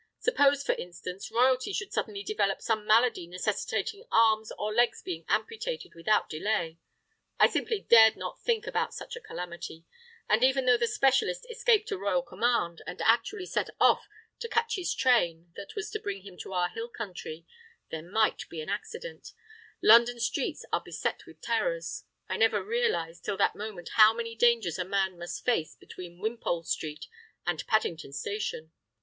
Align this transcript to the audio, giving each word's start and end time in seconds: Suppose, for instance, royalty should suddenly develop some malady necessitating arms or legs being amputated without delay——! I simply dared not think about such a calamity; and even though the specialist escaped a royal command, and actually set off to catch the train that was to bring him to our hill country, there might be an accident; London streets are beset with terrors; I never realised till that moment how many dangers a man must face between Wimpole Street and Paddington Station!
Suppose, 0.17 0.63
for 0.63 0.71
instance, 0.73 1.29
royalty 1.29 1.71
should 1.71 1.93
suddenly 1.93 2.23
develop 2.23 2.59
some 2.59 2.87
malady 2.87 3.27
necessitating 3.27 4.03
arms 4.11 4.51
or 4.57 4.73
legs 4.73 5.03
being 5.03 5.25
amputated 5.27 5.93
without 5.93 6.27
delay——! 6.27 6.79
I 7.37 7.45
simply 7.47 7.81
dared 7.81 8.15
not 8.15 8.41
think 8.41 8.65
about 8.65 8.95
such 8.95 9.15
a 9.15 9.21
calamity; 9.21 9.85
and 10.27 10.43
even 10.43 10.65
though 10.65 10.75
the 10.77 10.87
specialist 10.87 11.45
escaped 11.51 11.91
a 11.91 11.99
royal 11.99 12.23
command, 12.23 12.81
and 12.87 12.99
actually 13.03 13.45
set 13.45 13.69
off 13.79 14.07
to 14.39 14.49
catch 14.49 14.73
the 14.75 14.83
train 14.85 15.53
that 15.55 15.75
was 15.75 15.91
to 15.91 15.99
bring 15.99 16.23
him 16.23 16.35
to 16.39 16.51
our 16.53 16.69
hill 16.69 16.89
country, 16.89 17.45
there 17.91 18.01
might 18.01 18.49
be 18.49 18.59
an 18.59 18.69
accident; 18.69 19.33
London 19.83 20.19
streets 20.19 20.65
are 20.73 20.81
beset 20.81 21.27
with 21.27 21.41
terrors; 21.41 22.05
I 22.27 22.37
never 22.37 22.63
realised 22.63 23.23
till 23.23 23.37
that 23.37 23.55
moment 23.55 23.89
how 23.97 24.13
many 24.15 24.33
dangers 24.35 24.79
a 24.79 24.83
man 24.83 25.19
must 25.19 25.45
face 25.45 25.75
between 25.75 26.17
Wimpole 26.17 26.63
Street 26.63 27.05
and 27.45 27.63
Paddington 27.67 28.13
Station! 28.13 28.71